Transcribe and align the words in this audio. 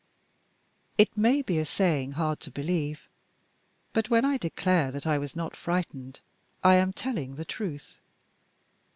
It 0.97 1.15
may 1.15 1.43
be 1.43 1.59
a 1.59 1.63
saying 1.65 2.13
hard 2.13 2.39
to 2.39 2.49
believe 2.49 3.07
but, 3.93 4.09
when 4.09 4.25
I 4.25 4.37
declare 4.39 4.91
that 4.91 5.05
I 5.05 5.19
was 5.19 5.35
not 5.35 5.55
frightened, 5.55 6.21
I 6.63 6.73
am 6.77 6.91
telling 6.91 7.35
the 7.35 7.45
truth. 7.45 8.01